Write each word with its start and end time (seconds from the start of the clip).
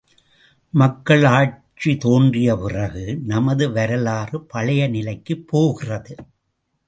மக்களாட்சி 0.73 1.97
தோன்றிய 1.97 2.55
பிறகு 2.55 3.05
நமது 3.23 3.71
வரவாறு 3.71 4.41
பழைய 4.45 4.87
நிலைக்குப் 4.87 5.47
போகிறது! 5.47 6.15